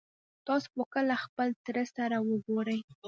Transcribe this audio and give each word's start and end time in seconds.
تاسو 0.47 0.67
به 0.77 0.83
کله 0.93 1.15
خپل 1.25 1.49
تره 1.65 1.83
سره 1.95 2.17
وګورئ 2.27 2.79